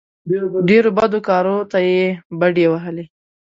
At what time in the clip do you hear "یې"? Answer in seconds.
1.89-2.03